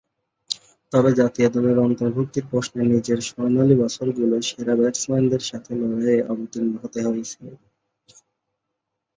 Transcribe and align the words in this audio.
তবে 0.91 1.09
জাতীয় 1.19 1.47
দলে 1.55 1.71
অন্তর্ভূক্তির 1.81 2.45
প্রশ্নে 2.51 2.83
নিজের 2.93 3.19
স্বর্ণালী 3.27 3.75
বছরগুলোয় 3.81 4.43
সেরা 4.49 4.73
ব্যাটসম্যানদের 4.79 5.41
সঙ্গে 5.49 5.73
লড়াইয়ে 5.81 6.27
অবতীর্ণ 6.31 6.71
হতে 6.83 6.99
হয়েছিল। 7.07 7.45